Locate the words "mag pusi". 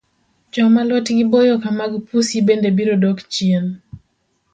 1.79-2.37